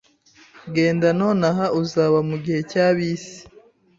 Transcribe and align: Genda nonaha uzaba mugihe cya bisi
Genda 0.75 1.09
nonaha 1.21 1.65
uzaba 1.81 2.19
mugihe 2.29 2.59
cya 2.71 2.85
bisi 2.95 3.39